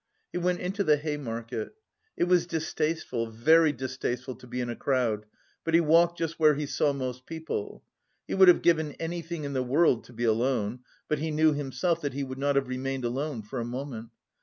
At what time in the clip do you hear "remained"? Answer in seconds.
12.67-13.05